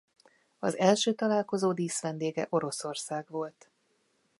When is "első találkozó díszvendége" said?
0.77-2.47